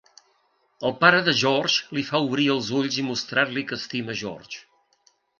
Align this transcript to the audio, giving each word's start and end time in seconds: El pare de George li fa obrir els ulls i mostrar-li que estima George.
El 0.87 0.93
pare 1.01 1.17
de 1.25 1.33
George 1.41 1.97
li 1.97 2.03
fa 2.07 2.21
obrir 2.29 2.47
els 2.53 2.69
ulls 2.79 2.97
i 3.01 3.05
mostrar-li 3.09 3.65
que 3.73 3.77
estima 3.81 4.17
George. 4.23 4.65